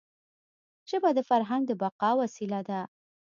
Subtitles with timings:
[0.89, 2.81] ژبه د فرهنګ د بقا وسیله ده.